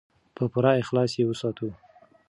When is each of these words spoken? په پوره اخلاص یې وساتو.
په 0.35 0.43
پوره 0.51 0.71
اخلاص 0.81 1.11
یې 1.19 1.25
وساتو. 1.27 1.69